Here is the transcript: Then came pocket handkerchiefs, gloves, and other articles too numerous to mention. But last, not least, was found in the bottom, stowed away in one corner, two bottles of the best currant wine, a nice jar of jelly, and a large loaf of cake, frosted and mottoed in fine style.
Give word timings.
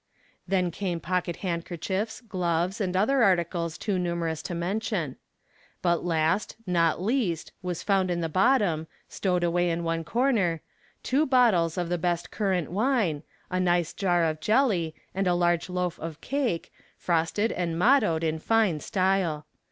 Then 0.47 0.71
came 0.71 0.99
pocket 0.99 1.35
handkerchiefs, 1.45 2.21
gloves, 2.21 2.81
and 2.81 2.97
other 2.97 3.21
articles 3.21 3.77
too 3.77 3.99
numerous 3.99 4.41
to 4.41 4.55
mention. 4.55 5.17
But 5.83 6.03
last, 6.03 6.55
not 6.65 6.99
least, 6.99 7.51
was 7.61 7.83
found 7.83 8.09
in 8.09 8.19
the 8.19 8.27
bottom, 8.27 8.87
stowed 9.07 9.43
away 9.43 9.69
in 9.69 9.83
one 9.83 10.03
corner, 10.03 10.61
two 11.03 11.27
bottles 11.27 11.77
of 11.77 11.89
the 11.89 11.99
best 11.99 12.31
currant 12.31 12.71
wine, 12.71 13.21
a 13.51 13.59
nice 13.59 13.93
jar 13.93 14.23
of 14.23 14.39
jelly, 14.39 14.95
and 15.13 15.27
a 15.27 15.35
large 15.35 15.69
loaf 15.69 15.99
of 15.99 16.19
cake, 16.19 16.71
frosted 16.97 17.51
and 17.51 17.77
mottoed 17.77 18.23
in 18.23 18.39
fine 18.39 18.79
style. 18.79 19.45